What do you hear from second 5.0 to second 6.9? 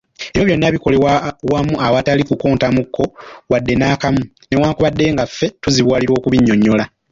nga ffe tuzibuwalirwa okubinyonyola.